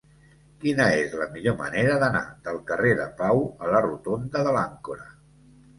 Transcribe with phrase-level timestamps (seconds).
[0.63, 5.11] Quina és la millor manera d'anar del carrer de Pau a la rotonda de l'Àncora?